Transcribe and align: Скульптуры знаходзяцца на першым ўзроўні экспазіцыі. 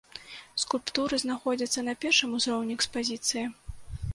Скульптуры 0.61 1.19
знаходзяцца 1.25 1.83
на 1.91 1.95
першым 2.07 2.29
ўзроўні 2.39 2.79
экспазіцыі. 2.81 3.45